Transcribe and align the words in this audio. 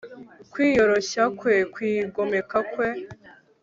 Kwiyoroshya 0.51 1.23
kwe 1.39 1.55
kwigomeka 1.73 2.57
kwe 2.71 2.87